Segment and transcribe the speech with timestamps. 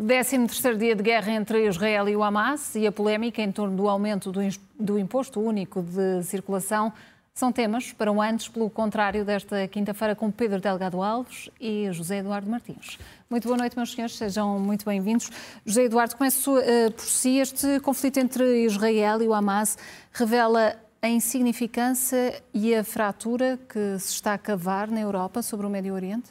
[0.00, 3.88] 13º dia de guerra entre Israel e o Hamas e a polémica em torno do
[3.88, 4.30] aumento
[4.78, 6.92] do imposto único de circulação
[7.32, 12.18] são temas para o antes, pelo contrário, desta quinta-feira com Pedro Delgado Alves e José
[12.18, 12.98] Eduardo Martins.
[13.28, 15.30] Muito boa noite, meus senhores, sejam muito bem-vindos.
[15.64, 17.38] José Eduardo, começo uh, por si.
[17.38, 19.78] Este conflito entre Israel e o Hamas
[20.12, 25.70] revela a insignificância e a fratura que se está a cavar na Europa sobre o
[25.70, 26.30] Médio Oriente?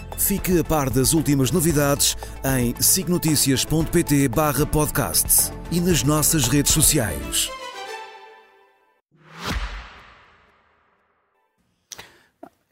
[0.21, 7.49] Fique a par das últimas novidades em signoticias.pt barra podcast e nas nossas redes sociais.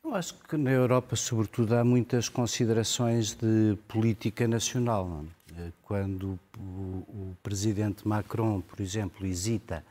[0.04, 5.26] Eu acho que na Europa, sobretudo, há muitas considerações de política nacional.
[5.58, 5.70] É?
[5.84, 9.84] Quando o, presidente Macron, por exemplo, hesita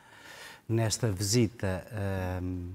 [0.67, 1.85] nesta visita
[2.41, 2.69] hum,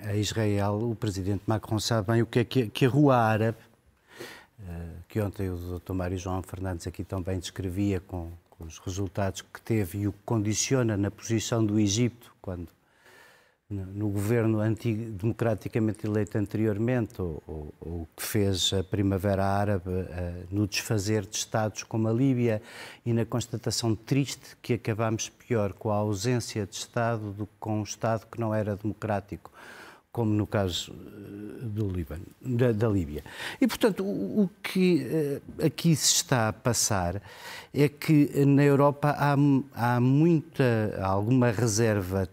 [0.00, 3.58] a Israel, o presidente Macron sabe bem o que é que a rua árabe
[5.08, 5.92] que ontem o Dr.
[5.92, 10.18] Mário João Fernandes aqui também descrevia com, com, os resultados que teve e o que
[10.24, 12.68] condiciona na posição do Egito quando
[13.68, 14.58] no, no governo
[15.18, 17.42] democraticamente eleito anteriormente, ou,
[17.80, 22.62] ou, que fez a Primavera Árabe uh, no desfazer de Estados como a Líbia
[23.04, 27.80] e na constatação triste que acabámos pior com a ausência de Estado do que com
[27.80, 29.50] um Estado que não era democrático
[30.16, 33.22] como no caso eh, do Líbano, da, da Líbia.
[33.60, 35.06] E, portanto, o, o, que
[35.60, 37.20] uh, aqui se está a passar
[37.74, 39.36] é que na Europa há,
[39.74, 42.26] há muita, há alguma reserva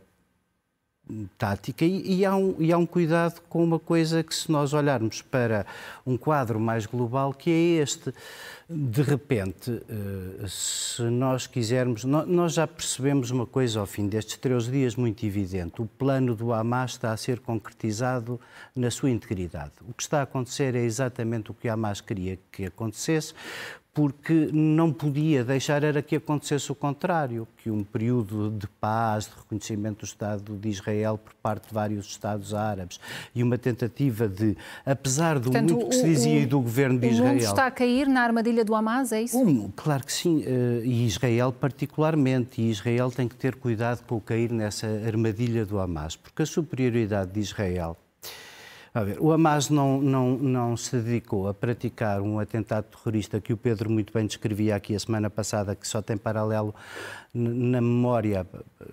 [1.37, 4.73] tática e, e, há um, e há um cuidado com uma coisa que se nós
[4.73, 5.65] olharmos para
[6.05, 8.13] um quadro mais global que é este
[8.69, 14.65] de repente, eh, se nós quisermos, nós já percebemos uma coisa ao fim destes três
[14.65, 18.39] dias muito evidente: o plano do Hamas está a ser concretizado
[18.75, 19.73] na sua integridade.
[19.87, 23.33] O que está a acontecer é exatamente o que o Hamas queria que acontecesse,
[23.93, 29.31] porque não podia deixar era que acontecesse o contrário, que um período de paz, de
[29.37, 32.99] reconhecimento do Estado de Israel por parte de vários Estados árabes
[33.35, 37.07] e uma tentativa de, apesar do Portanto, muito que se dizia o, do governo de
[37.07, 37.25] Israel...
[37.25, 39.37] O mundo está a cair na armadilha do Hamas, é isso?
[39.37, 44.15] Um, claro que sim, eh, e Israel particularmente, e Israel tem que ter cuidado com
[44.15, 47.95] o cair nessa armadilha do Hamas, porque a superioridade de Israel
[49.01, 53.57] Ver, o Hamas não, não, não se dedicou a praticar um atentado terrorista que o
[53.57, 56.75] Pedro muito bem descrevia aqui a semana passada, que só tem paralelo
[57.33, 58.45] na memória
[58.79, 58.85] eh,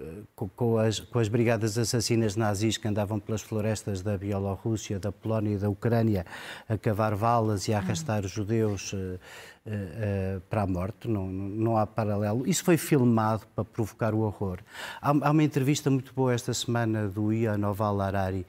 [0.56, 5.56] com as, com as brigadas assassinas nazis que andavam pelas florestas da Bielorrússia, da Polónia
[5.56, 6.24] e da Ucrânia
[6.66, 11.06] a cavar valas e a arrastar os judeus uh, uh, para a morte.
[11.08, 12.48] Não, não há paralelo.
[12.48, 14.60] Isso foi filmado para provocar o horror.
[15.02, 18.46] Há, há uma entrevista muito boa esta semana do Ian Noval Harari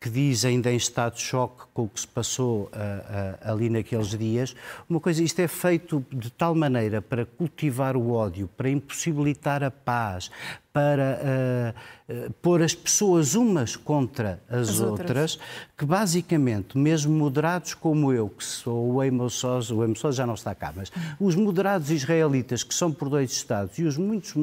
[0.00, 3.68] que diz ainda em estado de choque com o que se passou uh, uh, ali
[3.68, 4.54] naqueles dias.
[4.88, 9.72] Uma coisa, isto é feito de tal maneira para cultivar o ódio, para impossibilitar a
[9.72, 10.30] paz,
[10.72, 11.74] para
[12.08, 15.10] uh, pôr as pessoas umas contra as, as outras.
[15.10, 15.38] outras.
[15.76, 20.54] que basicamente, mesmo moderados como eu, que sou o Amos o Amos já não está
[20.54, 24.34] cá, mas os moderados israelitas, que são por dois Estados, e os muitos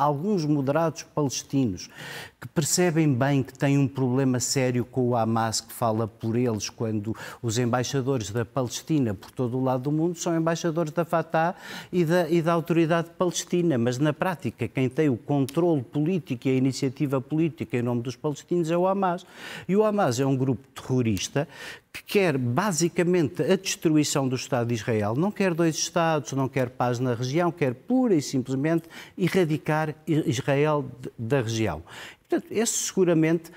[0.00, 1.90] alguns moderados palestinos
[2.40, 6.70] que percebem bem que têm um problema sério com o Hamas, que fala por eles,
[6.70, 11.54] quando os embaixadores da Palestina por todo o lado do mundo são embaixadores da Fatah
[11.92, 13.76] e da, e da autoridade palestina.
[13.76, 18.16] Mas, na prática, quem tem o controle político e a iniciativa política em nome dos
[18.16, 19.26] palestinos é o Hamas.
[19.68, 21.46] E o Hamas é um grupo terrorista
[21.92, 26.70] que quer basicamente a destruição do Estado de Israel, não quer dois Estados, não quer
[26.70, 30.84] paz na região, quer pura e simplesmente erradicar Israel
[31.18, 31.82] da região.
[32.28, 33.50] Portanto, esse seguramente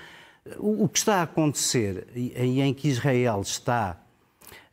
[0.58, 4.03] o que está a acontecer e em que Israel está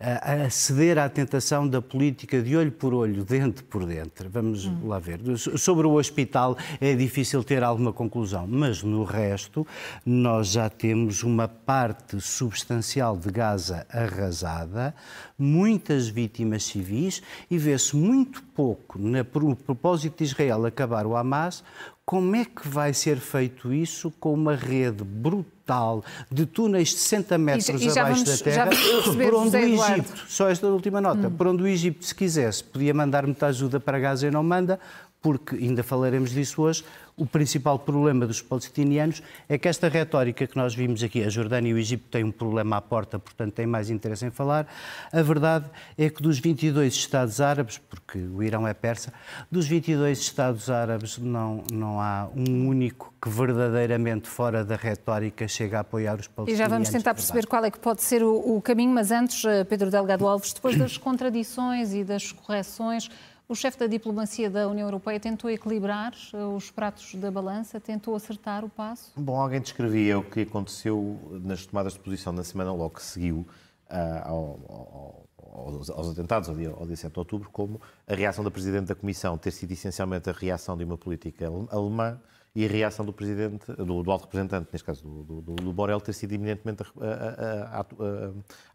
[0.01, 4.29] a ceder à tentação da política de olho por olho, dente por dentro.
[4.29, 4.87] Vamos hum.
[4.87, 5.19] lá ver.
[5.37, 9.65] Sobre o hospital é difícil ter alguma conclusão, mas no resto
[10.05, 14.95] nós já temos uma parte substancial de Gaza arrasada,
[15.37, 21.63] muitas vítimas civis e vê-se muito pouco no propósito de Israel acabar o Hamas
[22.11, 27.37] como é que vai ser feito isso com uma rede brutal de túneis de 60
[27.37, 31.29] metros e, e abaixo vamos, da terra, por onde o Egito, só esta última nota,
[31.29, 31.31] hum.
[31.31, 34.77] por onde o Egito, se quisesse, podia mandar muita ajuda para Gaza e não manda,
[35.21, 36.83] porque, ainda falaremos disso hoje,
[37.15, 41.69] o principal problema dos palestinianos é que esta retórica que nós vimos aqui, a Jordânia
[41.69, 44.67] e o Egito têm um problema à porta, portanto têm mais interesse em falar.
[45.11, 49.13] A verdade é que dos 22 Estados árabes, porque o Irão é persa,
[49.51, 55.77] dos 22 Estados árabes não, não há um único que verdadeiramente fora da retórica chega
[55.77, 56.59] a apoiar os palestinianos.
[56.59, 59.45] E já vamos tentar perceber qual é que pode ser o, o caminho, mas antes,
[59.45, 63.11] eh, Pedro Delgado Alves, depois das contradições e das correções,
[63.51, 68.15] o chefe da diplomacia da União Europeia tentou equilibrar eh, os pratos da balança, tentou
[68.15, 69.11] acertar o passo?
[69.17, 73.45] Bom, alguém descrevia o que aconteceu nas tomadas de posição na semana logo que seguiu
[73.89, 78.41] uh, ao, ao, aos, atentados, ao dia, ao dia 7 de outubro, como a reação
[78.41, 82.21] da Presidente da Comissão ter sido essencialmente a reação de uma política alemã
[82.53, 86.01] e a reação do presidente, do, do alto representante, neste caso do, do, do Borrell,
[86.01, 87.85] ter sido eminentemente a, a, a,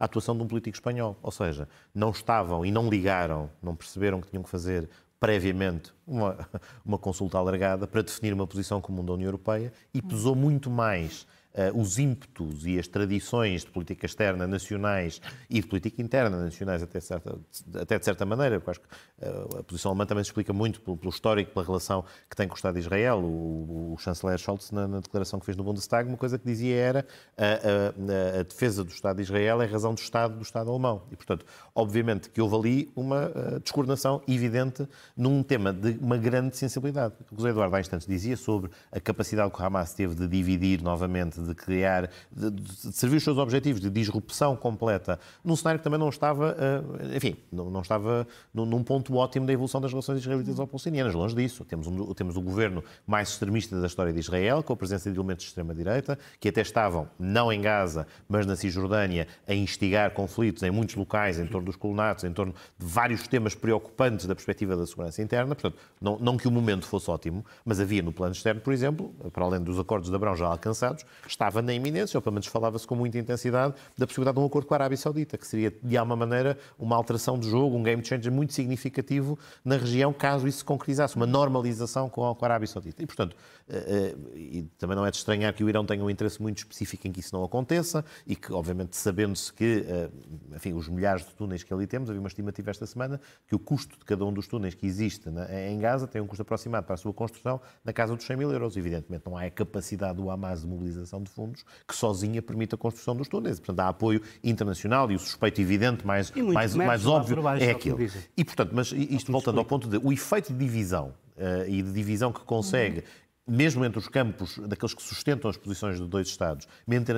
[0.01, 1.17] a, atuação de um político espanhol.
[1.23, 4.89] Ou seja, não estavam e não ligaram, não perceberam que tinham que fazer
[5.21, 6.39] previamente uma,
[6.85, 11.27] uma consulta alargada para definir uma posição comum da União Europeia e pesou muito mais
[11.57, 16.83] uh, os ímpetos e as tradições de política externa nacionais e de política interna nacionais,
[16.83, 17.39] até, certa,
[17.81, 20.81] até de certa maneira, porque acho que uh, a posição alemã também se explica muito
[20.81, 23.21] pelo, pelo, histórico, pela relação que tem com o Estado de Israel.
[23.21, 26.75] O, o chanceler Scholz, na, na, declaração que fez no Bundestag, uma coisa que dizia
[26.75, 27.07] era
[27.37, 31.05] a, a, a, defesa do Estado de Israel é razão do Estado do Estado alemão.
[31.13, 34.87] E, portanto, obviamente que houve ali uma uh, descoordenação evidente
[35.17, 37.15] num tema de uma grande sensibilidade.
[37.31, 40.27] O o José Eduardo há instantes dizia sobre a capacidade que o Hamas teve de
[40.27, 45.79] dividir novamente, de criar, de, de servir os seus objetivos de disrupção completa, num cenário
[45.81, 49.81] que também não estava, uh, enfim, não, não estava num, num, ponto ótimo da evolução
[49.81, 51.15] das relações israelitas ou palestinianas.
[51.15, 51.65] Longe disso.
[51.65, 55.17] Temos, um, temos o governo mais extremista da história de Israel, com a presença de
[55.17, 60.63] elementos de extrema-direita, que até estavam, não em Gaza, mas na Cisjordânia, a instigar conflitos
[60.63, 64.77] em muitos locais, em torno dos colonatos, em torno de vários temas preocupantes da perspectiva
[64.77, 65.55] da segurança interna.
[65.55, 69.15] Portanto, não, não que o momento fosse ótimo, mas havia no plano externo, por exemplo,
[69.33, 71.05] para além dos acordos de Abrão já alcançados,
[71.37, 74.67] estava na iminência, ou pelo menos falava-se com muita intensidade, da possibilidade de um acordo
[74.67, 78.05] com a Arábia Saudita, que seria, de alguma maneira, uma alteração de jogo, um game
[78.05, 83.03] changer muito significativo na região, caso isso se concretizasse, uma normalização com a, Arábia Saudita.
[83.03, 83.37] E, portanto,
[83.69, 86.59] eh, eh, e também não é de estranhar que o Irão tenha um interesse muito
[86.59, 90.09] específico em que isso não aconteça e que, obviamente, sabendo-se que, eh,
[90.55, 93.59] enfim, os milhares de túneis que ali temos, havia uma estimativa esta semana que o
[93.59, 95.29] custo de cada um dos túneis que existe
[95.69, 98.53] em Gaza tem um custo aproximado para a sua construção na casa dos 100 mil
[98.53, 98.77] euros.
[98.77, 102.79] Evidentemente, não há a capacidade do Hamas de mobilização de fundos que sozinha permite a
[102.79, 103.59] construção dos túneis.
[103.59, 108.11] Portanto, há apoio internacional e o suspeito evidente, mais, mais, mais óbvio, é aquele.
[108.37, 111.93] E, portanto, mas isto voltando ao ponto de o efeito de divisão uh, e de
[111.93, 116.27] divisão que consegue uhum mesmo entre os campos daqueles que sustentam as posições de dois
[116.27, 116.67] Estados,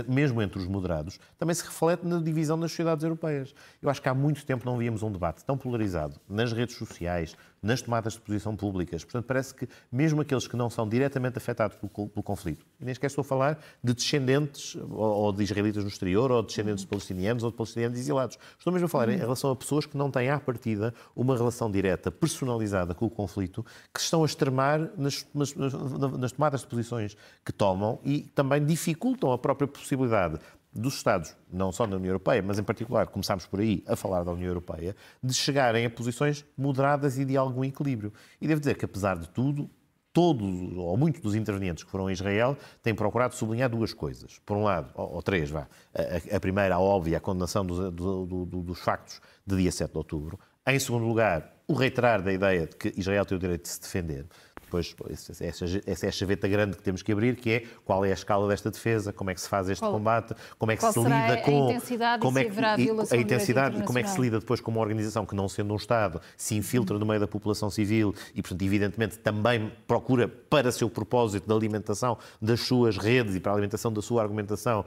[0.06, 3.55] mesmo entre os moderados, também se reflete na divisão das sociedades europeias.
[3.81, 7.35] Eu acho que há muito tempo não víamos um debate tão polarizado nas redes sociais,
[7.63, 9.05] nas tomadas de posição públicas.
[9.05, 12.93] Portanto, parece que mesmo aqueles que não são diretamente afetados pelo, pelo conflito, e nem
[12.93, 17.43] estou a falar de descendentes ou, de israelitas no exterior, ou de descendentes de palestinianos,
[17.43, 18.39] ou de palestinianos exilados.
[18.59, 21.71] Estou mesmo a falar em relação a pessoas que não têm à partida uma relação
[21.71, 26.67] direta, personalizada com o conflito, que se estão a extremar nas, nas, nas tomadas de
[26.67, 30.39] posições que tomam e também dificultam a própria possibilidade
[30.73, 34.23] dos Estados, não só na União Europeia, mas em particular, começámos por aí a falar
[34.23, 38.12] da União Europeia, de chegarem a posições moderadas e de algum equilíbrio.
[38.41, 39.69] E devo dizer que, apesar de tudo,
[40.12, 44.40] todos ou muitos dos intervenientes que foram a Israel têm procurado sublinhar duas coisas.
[44.45, 45.69] Por um lado, ou, três, vá.
[45.95, 49.90] A, a, primeira, a óbvia, a condenação dos, do, do, dos factos de dia 7
[49.90, 50.38] de outubro.
[50.66, 53.81] Em segundo lugar, o reiterar da ideia de que Israel tem o direito de se
[53.81, 54.26] defender.
[54.69, 54.95] Depois,
[55.41, 55.65] essa,
[56.07, 58.71] é a chaveta grande que temos que abrir, que é qual é a escala desta
[58.71, 61.51] defesa, como é que se faz este qual, combate, como é que se lida com...
[61.51, 64.71] a intensidade como é que, a, a intensidade, como é que se lida depois com
[64.71, 68.43] uma organização que, não sendo um Estado, se infiltra no meio da população civil e,
[68.43, 73.55] portanto, evidentemente, também procura, para seu propósito de alimentação das suas redes e para a
[73.55, 74.85] alimentação da sua argumentação,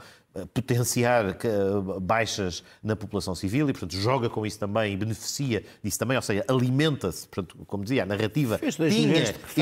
[0.54, 1.38] potenciar eh,
[2.02, 6.22] baixas na população civil e, portanto, joga com isso também e beneficia disso também, ou
[6.22, 9.18] seja, alimenta-se, portanto, como dizia, a narrativa tinha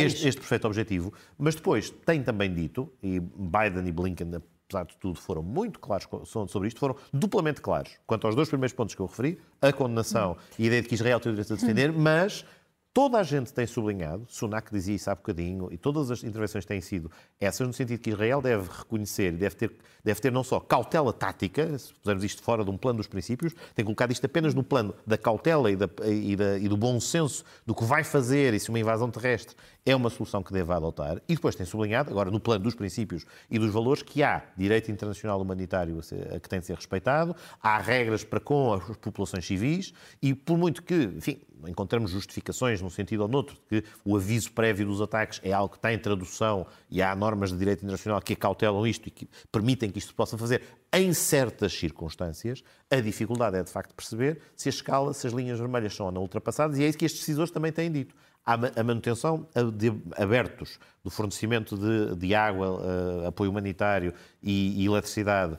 [0.06, 4.32] este, este perfeito objetivo, mas depois tem também dito, e Biden e Blinken
[4.70, 6.08] apesar de tudo, foram muito claros
[6.48, 10.38] sobre isto, foram duplamente claros quanto aos dois primeiros pontos que eu referi, a condenação
[10.60, 12.46] e a ideia de que Israel tem o direito de defender, mas
[12.92, 16.82] Toda a gente tem sublinhado, Sunak dizia isso há bocadinho, e todas as intervenções têm
[16.82, 19.72] sido essas, no sentido que Israel deve reconhecer, deve ter,
[20.04, 23.54] deve ter não só cautela tática, se pusermos isto fora de um plano dos princípios,
[23.76, 27.00] tem colocado isto apenas no plano da cautela e, da, e, da, e do bom
[27.00, 29.56] senso do que vai fazer e se uma invasão terrestre
[29.86, 31.22] é uma solução que deve adotar.
[31.28, 34.92] E depois tem sublinhado, agora no plano dos princípios e dos valores, que há direito
[34.92, 38.98] internacional humanitário a, ser, a que tem de ser respeitado, há regras para com as
[38.98, 44.16] populações civis e por muito que, enfim, encontramos justificações num sentido ou noutro, que o
[44.16, 47.80] aviso prévio dos ataques é algo que está em tradução e há normas de direito
[47.80, 50.62] internacional que acautelam isto e que permitem que isto se possa fazer
[50.92, 55.60] em certas circunstâncias, a dificuldade é de facto perceber se a escala, se as linhas
[55.60, 58.16] vermelhas são ou não ultrapassadas e é isso que estes decisores também têm dito.
[58.46, 64.12] A manutenção de abertos do fornecimento de, de água, uh, apoio humanitário
[64.42, 65.56] e, e eletricidade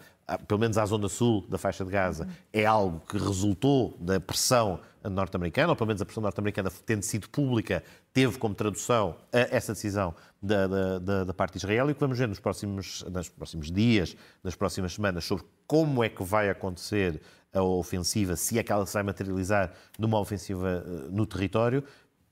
[0.46, 4.80] pelo menos à zona sul da faixa de Gaza, é algo que resultou da pressão
[5.04, 10.14] norte-americana, ou pelo menos a pressão norte-americana tendo sido pública, teve como tradução essa decisão
[10.42, 10.66] da,
[10.98, 14.16] da, da, parte de Israel e o que vamos ver nos próximos, nos próximos dias,
[14.42, 17.20] nas próximas semanas, sobre como é que vai acontecer
[17.52, 21.82] a ofensiva, se é que ela se vai materializar numa ofensiva eh, no território,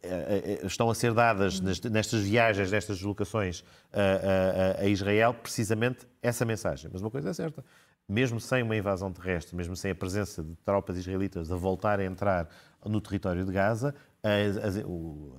[0.01, 6.07] eh, eh, estão a ser dadas nestas viagens, nestas deslocações a, a, a, Israel, precisamente
[6.23, 6.89] essa mensagem.
[6.93, 7.65] Mas uma coisa é certa:
[8.09, 12.05] mesmo sem uma invasão terrestre, mesmo sem a presença de tropas israelitas a voltar a
[12.05, 12.49] entrar
[12.85, 15.37] no território de Gaza, as, as, o,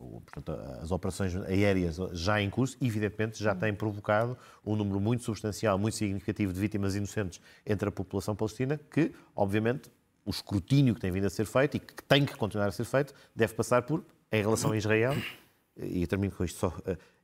[0.00, 5.22] o, portanto, as operações aéreas já em curso, evidentemente, já têm provocado um número muito
[5.24, 9.90] substancial, muito significativo de vítimas inocentes entre a população palestina, que, obviamente,
[10.24, 12.84] o escrutínio que tem vindo a ser feito e que tem que continuar a ser
[12.84, 15.14] feito deve passar por, em relação a Israel,
[15.76, 16.72] e termino com isto só,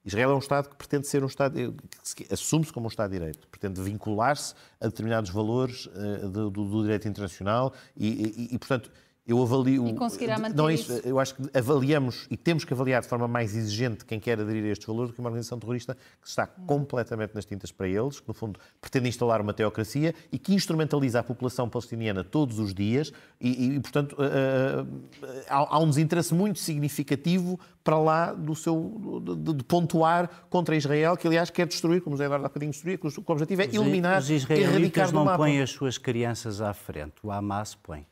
[0.09, 1.71] Israel é um Estado que pretende ser um Estado, eh,
[2.17, 6.83] que assume-se como um Estado de Direito, pretende vincular-se a determinados valores uh, do, do,
[6.83, 8.91] direito internacional e, e, e, portanto,
[9.29, 9.87] eu avalio.
[9.87, 10.91] E conseguirá manter não é isso.
[11.05, 14.65] Eu acho que avaliamos e temos que avaliar de forma mais exigente quem quer aderir
[14.65, 18.21] a estes valores do que uma organização terrorista que está completamente nas tintas para eles,
[18.21, 22.73] que no fundo pretende instalar uma teocracia e que instrumentaliza a população palestiniana todos os
[22.73, 28.55] dias e, e portanto, uh, uh, há, há, um desinteresse muito significativo para lá do
[28.55, 32.49] seu de, de, pontuar contra Israel, que aliás quer destruir, como o José Eduardo há
[32.49, 36.63] bocadinho destruir, que o, o objetivo é eliminar, os israelitas não põem as suas crianças
[36.63, 38.07] à frente, o Hamas põe.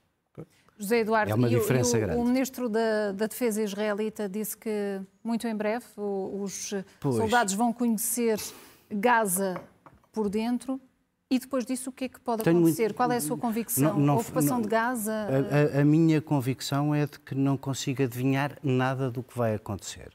[0.79, 2.21] José Eduardo, é uma diferença o, grande.
[2.21, 7.17] O ministro da, da, Defesa israelita disse que muito em breve os pois.
[7.17, 8.39] soldados vão conhecer
[8.91, 9.61] Gaza
[10.13, 10.81] por dentro.
[11.29, 12.83] E depois disso, o que é que pode Tenho acontecer?
[12.85, 12.95] Muito...
[12.95, 13.95] Qual é a sua convicção?
[13.95, 15.13] Não, não, a ocupação não, de Gaza?
[15.13, 19.57] A, a, a, minha convicção é de que não consigo adivinhar nada do que vai
[19.57, 20.13] acontecer.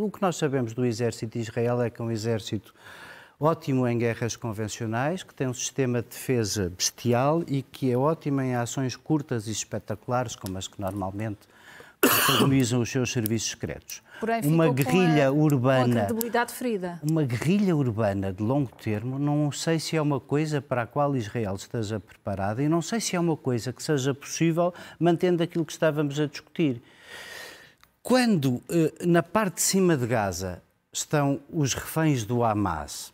[0.00, 2.74] O que nós sabemos do exército de Israel é que é um exército
[3.40, 8.40] ótimo em guerras convencionais, que tem um sistema de defesa bestial e que é ótimo
[8.40, 11.40] em ações curtas e espetaculares, como as que normalmente
[12.00, 14.02] protagonizam os seus serviços secretos.
[14.20, 17.00] Porém, uma guerrilha urbana, credibilidade ferida.
[17.08, 21.16] Uma guerrilha urbana de longo termo, não sei se é uma coisa para a qual
[21.16, 25.64] Israel esteja preparada e não sei se é uma coisa que seja possível mantendo aquilo
[25.64, 26.82] que estávamos a discutir.
[28.02, 33.12] Quando eh, na parte de cima de Gaza estão os reféns do Hamas,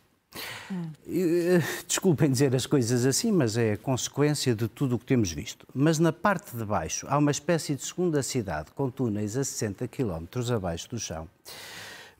[1.08, 5.66] eh, desculpem dizer as coisas assim, mas é consequência de tudo o que temos visto.
[5.74, 9.88] Mas na parte de baixo há uma espécie de segunda cidade com túneis a 60
[9.88, 11.28] km abaixo do chão.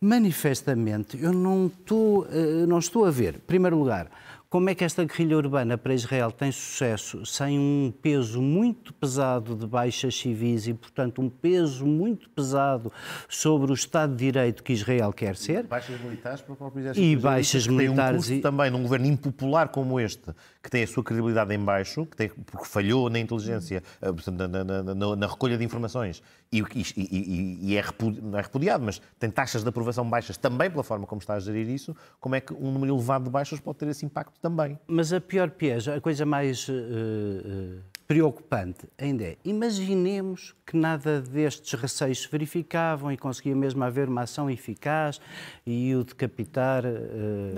[0.00, 4.11] Manifestamente, eu não estou, eh, não estou a ver, em primeiro lugar,
[4.55, 9.57] como é que esta guerrilha urbana para Israel tem sucesso sem um peso muito pesado
[9.57, 12.93] de baixas civis e, portanto, um peso muito pesado
[13.29, 15.65] sobre o Estado de Direito que Israel quer ser?
[15.65, 17.05] Baixas militares para o próprio exército.
[17.05, 18.29] E baixas militares.
[18.29, 20.33] Tem um também num governo impopular como este,
[20.63, 24.47] que tem a sua credibilidade em baixo, que tem, porque falhou na inteligência, eh, na,
[24.47, 26.23] na, na, na recolha de informações
[26.55, 30.37] e, e, e, e é, repudi, não é repudiado, mas tem taxas de aprovação baixas
[30.37, 33.31] também pela forma como está a gerir isso, como é que um número elevado de
[33.31, 34.79] baixas pode ter esse impacto também?
[34.87, 41.23] Mas a pior pieja, a coisa mais uh, uh, preocupante ainda é, imaginemos que nada
[41.23, 45.19] destes receios se verificavam e conseguia mesmo haver uma ação eficaz
[45.67, 47.55] e o decapitar uh,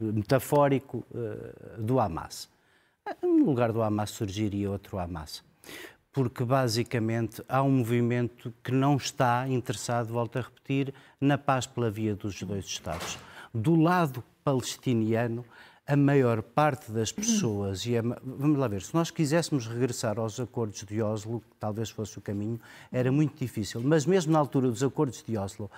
[0.00, 1.06] metafórico
[1.78, 2.48] do Hamas.
[3.22, 5.46] No lugar do Hamas surgiria outro Hamas
[6.10, 11.88] porque basicamente há um movimento que não está interessado, volto a repetir, na paz pela
[11.88, 13.16] via dos dois Estados.
[13.52, 15.44] Do lado palestiniano,
[15.86, 20.38] a maior parte das pessoas, e a, vamos lá ver, se nós quiséssemos regressar aos
[20.38, 22.60] acordos de Oslo, que talvez fosse o caminho,
[22.92, 23.80] era muito difícil.
[23.82, 25.70] Mas mesmo na altura dos acordos de Oslo,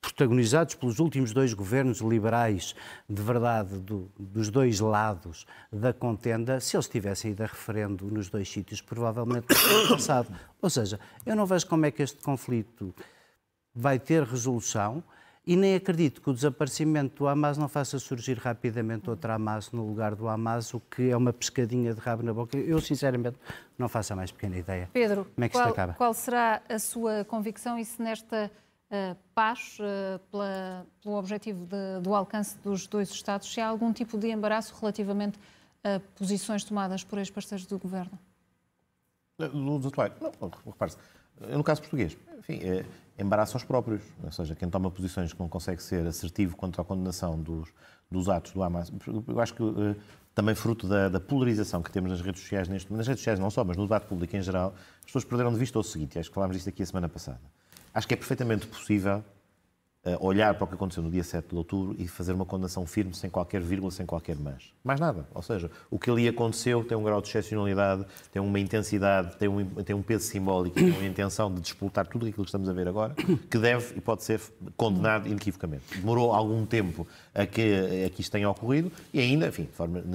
[0.00, 2.74] protagonizados pelos últimos dois governos liberais,
[3.08, 8.28] de verdade, do, dos dois lados da contenda, se eles tivessem ido a referendo nos
[8.28, 10.34] dois sítios, provavelmente teria passado.
[10.60, 12.92] Ou seja, eu não vejo como é que este conflito
[13.74, 15.04] vai ter resolução
[15.44, 19.84] e nem acredito que o desaparecimento do Hamas não faça surgir rapidamente outra Hamas no
[19.84, 22.56] lugar do Hamas, o que é uma pescadinha de rabo na boca.
[22.56, 23.36] Eu, sinceramente,
[23.76, 24.88] não faço a mais pequena ideia.
[24.92, 25.94] Pedro, como é que qual, isto acaba?
[25.94, 28.50] qual será a sua convicção e se nesta
[28.90, 33.92] uh, paz, uh, pela, pelo objetivo de, do alcance dos dois Estados, se há algum
[33.92, 35.40] tipo de embaraço relativamente
[35.82, 38.16] a posições tomadas por ex-parceiros do Governo?
[39.38, 40.12] Dos atuais.
[40.20, 40.96] Não, repare-se.
[41.40, 42.84] No caso português, enfim, é,
[43.18, 44.02] embaraça os próprios.
[44.22, 47.68] Ou seja, quem toma posições que não consegue ser assertivo contra a condenação dos,
[48.10, 48.92] dos atos do Hamas.
[49.28, 49.96] Eu acho que uh,
[50.34, 53.50] também fruto da, da, polarização que temos nas redes sociais, neste, nas redes sociais não
[53.50, 56.28] só, mas no debate público em geral, as pessoas perderam de vista o seguinte, acho
[56.28, 57.40] que falámos disto aqui a semana passada.
[57.94, 59.22] Acho que é perfeitamente possível
[60.20, 63.14] olhar para o que aconteceu no dia 7 de outubro e fazer uma condenação firme,
[63.14, 64.72] sem qualquer vírgula, sem qualquer mas.
[64.82, 65.26] Mais nada.
[65.32, 69.48] Ou seja, o que ali aconteceu tem um grau de excepcionalidade, tem uma intensidade, tem
[69.48, 72.72] um, tem um peso simbólico, tem uma intenção de disputar tudo aquilo que estamos a
[72.72, 73.14] ver agora,
[73.48, 74.40] que deve e pode ser
[74.76, 75.84] condenado inequivocamente.
[75.94, 79.68] Demorou algum tempo a que, a que isto tenha ocorrido e ainda, enfim,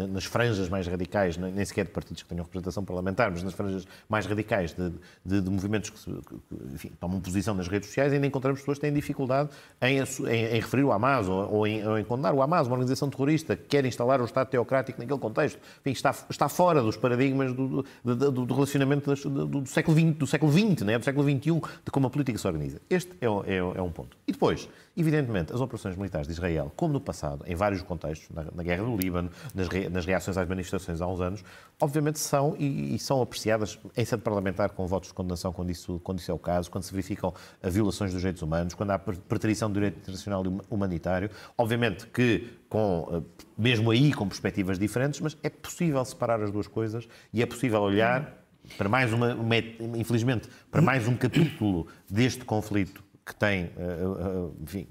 [0.09, 3.87] nas franjas mais radicais, nem sequer de partidos que tenham representação parlamentar, mas nas franjas
[4.09, 4.91] mais radicais de,
[5.25, 8.81] de, de movimentos que, que enfim, tomam posição nas redes sociais, ainda encontramos pessoas que
[8.81, 9.49] têm dificuldade
[9.81, 12.73] em, em, em referir o Hamas ou, ou, em, ou, em, condenar o Hamas, uma
[12.73, 15.59] organização terrorista que quer instalar o Estado teocrático naquele contexto.
[15.81, 20.17] Enfim, está, está fora dos paradigmas do, do, do relacionamento das, do, do, século XX,
[20.17, 20.97] do século XX, né?
[20.97, 22.81] do século XXI, de como a política se organiza.
[22.89, 24.17] Este é, é, é um ponto.
[24.27, 24.67] E depois,
[24.97, 28.83] evidentemente, as operações militares de Israel, como no passado, em vários contextos, na, na guerra
[28.83, 31.43] do Líbano, nas, re, nas, reações às manifestações há uns anos,
[31.79, 36.01] obviamente são e, e, são apreciadas em sede parlamentar com votos de condenação quando isso,
[36.03, 37.31] quando isso é o caso, quando se verificam
[37.63, 41.29] violações dos direitos humanos, quando há preterição do direito internacional humanitário.
[41.55, 46.67] Obviamente que com, eh, mesmo aí com perspectivas diferentes, mas é possível separar as duas
[46.67, 49.57] coisas e é possível olhar para mais uma, uma
[49.95, 54.87] infelizmente, para mais um capítulo deste conflito que tem, eh, eh, enfim,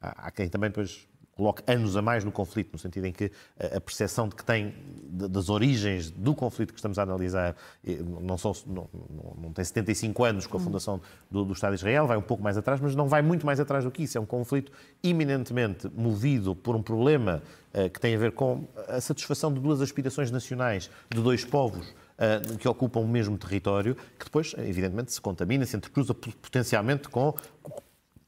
[0.00, 3.80] há quem também depois coloque anos a mais no conflito, no sentido em que a
[3.80, 4.74] percepção de que tem
[5.08, 7.56] das origens do conflito que estamos a analisar
[8.20, 8.86] não, são, não,
[9.38, 12.42] não tem 75 anos com a fundação do, do, Estado de Israel, vai um pouco
[12.42, 14.18] mais atrás, mas não vai muito mais atrás do que isso.
[14.18, 14.70] É um conflito
[15.02, 17.42] eminentemente movido por um problema
[17.94, 22.58] que tem a ver com a satisfação de duas aspirações nacionais de dois povos uh,
[22.58, 27.34] que ocupam o mesmo território, que depois, evidentemente, se contamina, se entrecruza potencialmente com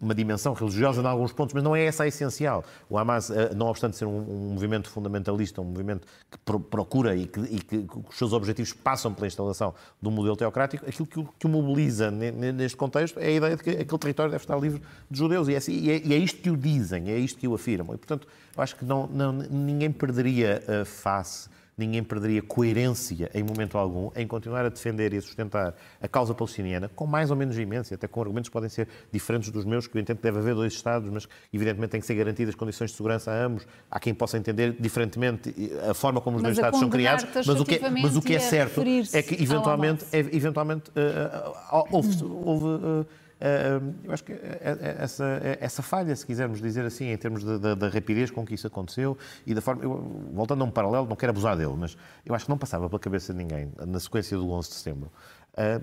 [0.04, 2.64] uma dimensão religiosa em alguns pontos, mas não é essa a essencial.
[2.90, 4.20] O Hamas, eh, não obstante ser um,
[4.52, 9.12] movimento fundamentalista, um movimento que pro, procura e que, e que, os seus objetivos passam
[9.14, 13.30] pela instalação de um modelo teocrático, aquilo que que o mobiliza neste contexto é a
[13.30, 15.49] ideia de que aquele território deve estar livre de judeus.
[15.49, 17.54] E é, assim, e é, e é isto que o dizem, é isto que o
[17.54, 17.94] afirmam.
[17.94, 23.43] E, portanto, eu acho que não, não ninguém perderia a face ninguém perderia coerência em
[23.43, 27.37] momento algum em continuar a defender e a sustentar a causa palestiniana com mais ou
[27.37, 30.23] menos imensão, até com argumentos que podem ser diferentes dos meus, que eu entendo que
[30.23, 33.67] deve haver dois Estados, mas evidentemente tem que ser garantidas condições de segurança a ambos.
[33.91, 35.54] Há quem possa entender diferentemente
[35.89, 38.23] a forma como os mas dois Estados são criados, mas o que, é, mas o
[38.23, 38.82] que é certo
[39.13, 43.06] é que eventualmente, é, eventualmente uh, uh, houve, houve uh,
[44.04, 44.32] eu acho que
[44.99, 45.25] essa,
[45.60, 49.16] essa falha, se quisermos dizer assim, em termos da rapidez com que isso aconteceu
[49.47, 49.82] e da forma.
[49.82, 52.88] Eu, voltando a um paralelo, não quero abusar dele, mas eu acho que não passava
[52.88, 55.10] pela cabeça de ninguém, na sequência do 11 de setembro,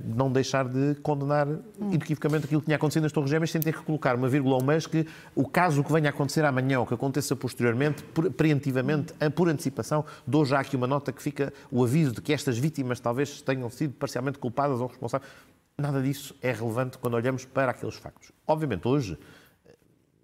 [0.03, 1.61] não deixar de condenar hum.
[1.91, 4.63] inequivocamente aquilo que tinha acontecido nas Torres Gêmeas sem ter que colocar uma vírgula ou
[4.63, 8.03] mais que o caso que venha a acontecer amanhã ou que aconteça posteriormente,
[8.35, 12.57] preventivamente, por antecipação, dou já aqui uma nota que fica o aviso de que estas
[12.57, 15.31] vítimas talvez tenham sido parcialmente culpadas ou responsáveis.
[15.81, 18.31] Nada disso é relevante quando olhamos para aqueles factos.
[18.45, 19.17] Obviamente, hoje,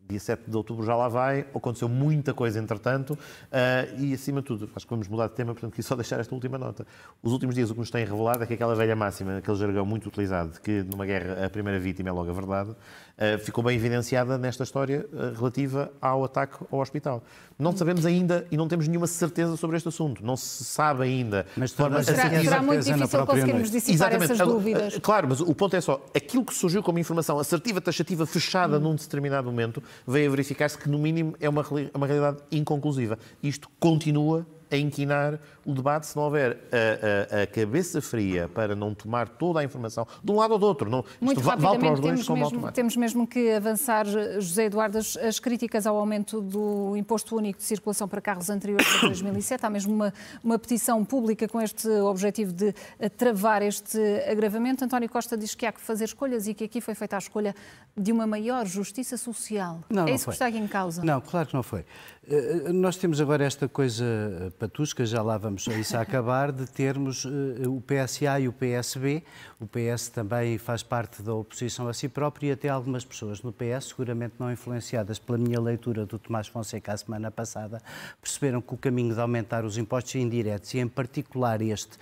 [0.08, 4.48] dia 7 de outubro já lá vai, aconteceu muita coisa entretanto, uh, e acima de
[4.48, 6.86] tudo, acho que vamos mudar de tema, portanto, quis só deixar esta última nota.
[7.22, 9.86] Os últimos dias o que nos tem revelado é que aquela velha máxima, aquele jargão
[9.86, 13.64] muito utilizado, de que numa guerra a primeira vítima é logo a verdade, uh, ficou
[13.64, 17.24] bem evidenciada nesta história uh, relativa ao ataque ao hospital.
[17.60, 20.24] Não sabemos ainda e não temos nenhuma certeza sobre este assunto.
[20.24, 21.46] Não se sabe ainda.
[21.56, 24.32] Mas forma será, será muito difícil conseguirmos dissipar Exatamente.
[24.32, 25.00] essas dúvidas.
[25.00, 28.82] Claro, mas o ponto é só, aquilo que surgiu como informação assertiva, taxativa, fechada hum.
[28.82, 33.18] num determinado momento, veio a verificar-se que, no mínimo, é uma, uma realidade inconclusiva.
[33.42, 38.76] Isto continua a inquinar o debate se não houver a, a, a, cabeça fria para
[38.76, 40.90] não tomar toda a informação de um lado ou do outro.
[40.90, 44.06] Não, Muito isto vale para os dois como mesmo, Temos mesmo que avançar,
[44.40, 48.88] José Eduardo, as, as, críticas ao aumento do imposto único de circulação para carros anteriores
[49.04, 49.66] a 2007.
[49.66, 54.00] Há mesmo uma, uma petição pública com este objetivo de eh, travar este
[54.30, 54.86] agravamento.
[54.86, 57.56] António Costa diz que há que fazer escolhas e que aqui foi feita a escolha
[57.96, 59.84] de uma maior justiça social.
[59.90, 60.32] Não, é não isso foi.
[60.32, 61.04] que está aqui em causa?
[61.04, 61.86] Não, claro que não foi.
[62.30, 66.66] Eh, nós temos agora esta coisa patusca, já lá vamos a isso a acabar, de
[66.66, 67.30] termos uh,
[67.68, 69.24] o PSA e o PSB.
[69.60, 73.54] O PS também faz parte da oposição a si próprio e até algumas pessoas no
[73.54, 77.82] PS, seguramente não influenciadas pela minha leitura do Tomás Fonseca a semana passada,
[78.22, 81.98] perceberam que o caminho de aumentar os impostos indiretos, e em particular este,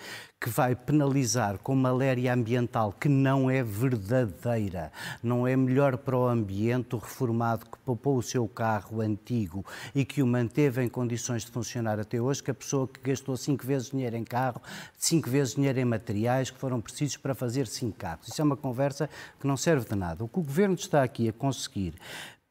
[0.45, 4.91] que vai penalizar com maléria ambiental que não é verdadeira.
[5.23, 9.65] Não é melhor para o ambiente o reformado que poupou o seu carro antigo
[9.95, 13.35] e que o manteve em condições de funcionar até hoje que a pessoa que gastou
[13.35, 14.61] cinco vezes dinheiro em carro,
[14.97, 18.27] cinco vezes dinheiro em materiais que foram precisos para fazer cinco carros.
[18.27, 20.23] Isso é uma conversa que não serve de nada.
[20.23, 21.95] O que o Governo está aqui a conseguir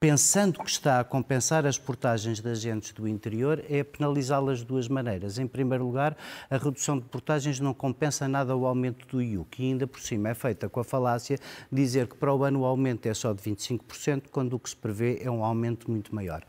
[0.05, 4.87] pensando que está a compensar as portagens de agentes do interior, é penalizá-las de duas
[4.87, 5.39] maneiras.
[5.39, 6.15] Em primeiro lugar,
[6.51, 10.29] a redução de portagens não compensa nada o aumento do IUC e ainda por cima
[10.29, 11.39] é feita com a falácia
[11.73, 14.69] de dizer que para o ano o aumento é só de 25%, quando o que
[14.69, 16.45] se prevê é um aumento muito maior.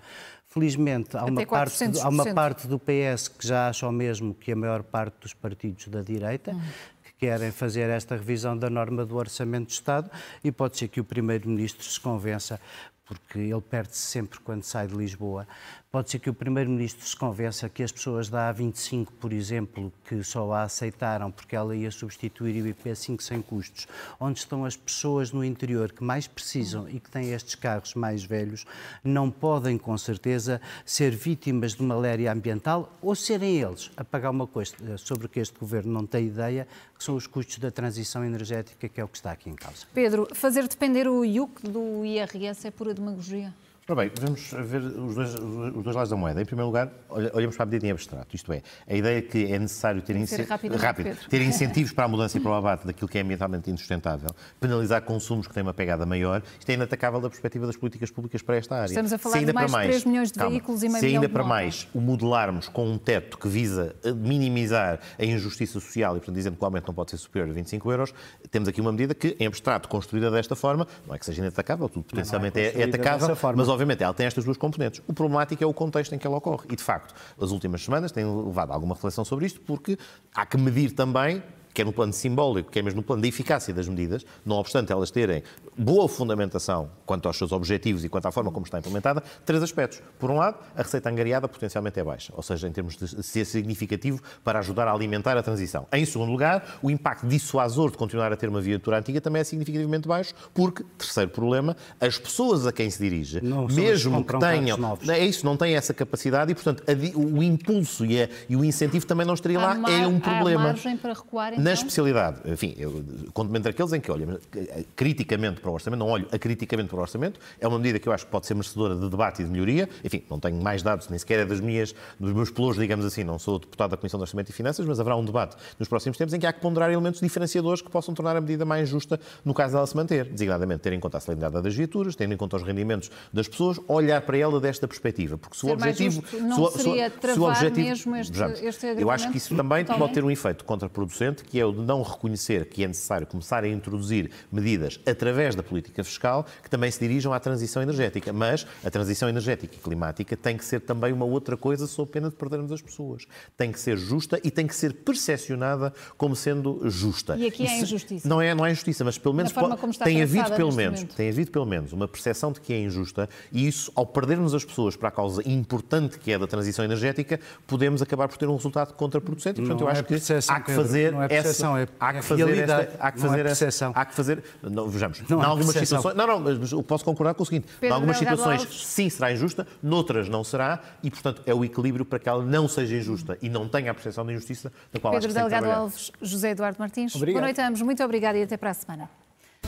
[0.56, 4.54] Felizmente, há uma, parte, há uma parte do PS que já acha o mesmo que
[4.54, 6.62] a maior parte dos partidos da direita, uhum
[7.04, 10.10] que querem fazer esta revisão da norma do Orçamento de Estado
[10.44, 12.60] e pode ser que o Primeiro-Ministro se convença
[13.06, 15.48] porque ele perde-se sempre quando sai de Lisboa,
[15.96, 20.22] Pode ser que o Primeiro-Ministro se convença que as pessoas da A25, por exemplo, que
[20.26, 23.88] só a aceitaram porque ela ia substituir o IP5 sem custos,
[24.20, 28.26] onde estão as pessoas no interior que mais precisam e que têm estes carros mais
[28.26, 28.66] velhos,
[29.06, 34.48] não podem, com certeza, ser vítimas de maléria ambiental ou serem eles a pagar uma
[34.48, 38.90] coisa sobre que este Governo não tem ideia, que são os custos da transição energética,
[38.90, 39.88] que é o que está aqui em causa.
[39.94, 43.54] Pedro, fazer depender o IUC do IRS é pura demagogia?
[43.88, 46.42] Ora bem, vamos ver os dois, os dois lados da moeda.
[46.42, 49.60] Em primeiro lugar, olhamos para a medida em abstrato, isto é, a ideia que é
[49.60, 50.42] necessário ter, ince...
[50.42, 54.32] rápido, ter incentivos para a mudança e para o abate daquilo que é ambientalmente insustentável,
[54.60, 58.42] penalizar consumos que têm uma pegada maior, isto é inatacável da perspectiva das políticas públicas
[58.42, 58.88] para esta área.
[58.88, 61.06] Estamos a falar de mais, mais de 3 milhões de calma, veículos e meio Se
[61.06, 66.20] ainda para mais o modelarmos com um teto que visa minimizar a injustiça social e,
[66.22, 68.16] portanto, dizendo que o aumento não pode ser superior a 25 euros,
[68.50, 71.88] temos aqui uma medida que, em abstrato, construída desta forma, não é que seja inatacável,
[71.88, 75.02] tudo potencialmente não, não é, é atacável, mas obviamente ela tem estas duas componentes.
[75.08, 76.66] O problemático é o contexto em que ela ocorre.
[76.72, 79.98] E, de facto, as últimas semanas têm levado a alguma reflexão sobre isto, porque
[80.34, 81.44] há que medir também
[81.76, 85.12] quer no plano simbólico, quer mesmo no plano da eficácia das medidas, não obstante elas
[85.12, 85.44] terem
[85.78, 90.02] boa fundamentação quanto aos seus objetivos e quanto à forma como está implementada, três aspectos.
[90.18, 93.46] Por um lado, a receita angariada potencialmente é baixa, ou seja, em termos de ser
[93.46, 95.86] significativo para ajudar a alimentar a transição.
[95.92, 99.44] Em segundo lugar, o impacto dissuasor de continuar a ter uma viatura antiga também é
[99.44, 104.98] significativamente baixo, porque, terceiro problema, as pessoas a quem se dirige, não, mesmo que tenham,
[105.10, 108.64] é isso, não têm essa capacidade e, portanto, a, o impulso e, a, e, o
[108.64, 110.62] incentivo também não estaria lá, mar, é um problema.
[110.62, 111.65] Há margem para recuar, então?
[111.66, 116.00] Na especialidade, enfim, eu conto entre aqueles em que olho eh, criticamente para o orçamento,
[116.00, 118.54] não olho acriticamente para o orçamento, é uma medida que eu acho que pode ser
[118.54, 119.90] merecedora de debate e de melhoria.
[120.04, 123.24] Enfim, não tenho mais dados, nem sequer é das minhas, dos meus pelouros, digamos assim,
[123.24, 126.20] não sou deputado da Comissão de Orçamento e Finanças, mas haverá um debate nos próximos
[126.20, 129.20] tempos em que há que ponderar elementos diferenciadores que possam tornar a medida mais justa
[129.44, 130.26] no caso dela se manter.
[130.26, 133.80] Designadamente, ter em conta a salinidade das viaturas, ter em conta os rendimentos das pessoas,
[133.88, 135.36] olhar para ela desta perspectiva.
[135.36, 136.24] Porque se o objetivo.
[136.42, 139.84] não se, seria se, se o objetivo, mesmo este, este Eu acho que isso também
[139.84, 143.64] pode ter um efeito contraproducente, que é o de não reconhecer que é necessário começar
[143.64, 148.32] a introduzir medidas através da política fiscal que também se dirijam à transição energética.
[148.34, 152.30] Mas a transição energética e climática tem que ser também uma outra coisa sob pena
[152.30, 153.26] de perdermos as pessoas.
[153.58, 157.36] Tem que ser justa e tem que ser percepcionada como sendo justa.
[157.38, 158.28] E aqui Isso é injustiça.
[158.28, 161.52] Não é, não é injustiça, mas pelo menos pode, tem havido pelo menos, tem havido
[161.52, 165.10] pelo menos uma percepção de que é injusta e isso ao perdermos as pessoas para
[165.10, 169.60] a causa importante que é da transição energética, podemos acabar por ter um resultado contraproducente.
[169.60, 170.16] Portanto, não eu acho é que
[170.48, 173.50] há que fazer não é essa, é, há que fazer esta, há que fazer não
[173.50, 176.84] é essa, há que fazer, não, vejamos, não em algumas situações, não, não, mas eu
[176.84, 178.86] posso concordar com o seguinte, em algumas situações Alves.
[178.86, 182.68] sim será injusta, noutras não será e portanto é o equilíbrio para que ela não
[182.68, 185.72] seja injusta e não tenha a percepção de injustiça da qual Pedro acho que Delgado
[185.72, 187.16] Alves, José Eduardo Martins.
[187.16, 187.42] Obrigado.
[187.42, 189.10] Boa noite a ambos, muito obrigada e até para a semana.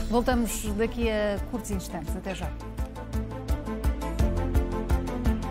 [0.09, 2.15] Voltamos daqui a curtos instantes.
[2.15, 2.49] Até já.